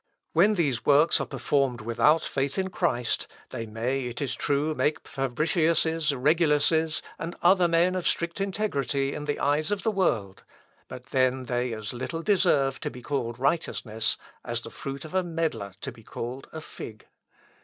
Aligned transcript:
When 0.33 0.55
these 0.55 0.83
works 0.83 1.21
are 1.21 1.27
performed 1.27 1.81
without 1.81 2.23
faith 2.23 2.57
in 2.57 2.71
Christ, 2.71 3.27
they 3.51 3.67
may, 3.67 4.05
it 4.07 4.19
is 4.19 4.33
true, 4.33 4.73
make 4.73 5.03
Fabriciuses, 5.03 6.09
Reguluses, 6.11 7.03
and 7.19 7.35
other 7.43 7.67
men 7.67 7.93
of 7.93 8.07
strict 8.07 8.41
integrity 8.41 9.13
in 9.13 9.25
the 9.25 9.39
eyes 9.39 9.69
of 9.69 9.83
the 9.83 9.91
world, 9.91 10.43
but 10.87 11.11
then 11.11 11.43
they 11.43 11.71
as 11.73 11.93
little 11.93 12.23
deserve 12.23 12.79
to 12.79 12.89
be 12.89 13.03
called 13.03 13.37
righteousness, 13.37 14.17
as 14.43 14.61
the 14.61 14.71
fruit 14.71 15.05
of 15.05 15.13
a 15.13 15.21
medlar 15.21 15.75
to 15.81 15.91
be 15.91 16.01
called 16.01 16.47
a 16.51 16.61
fig. 16.61 17.05